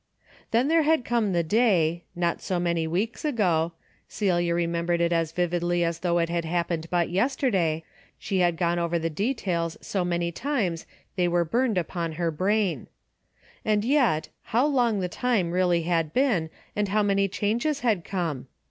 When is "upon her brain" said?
11.77-12.87